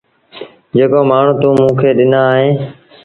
جيڪو 0.75 0.99
مآڻهوٚٚ 1.09 1.37
تو 1.41 1.47
موٚنٚ 1.57 1.77
کي 1.79 1.89
ڏنآ 1.97 2.21
اهينٚ 2.31 2.57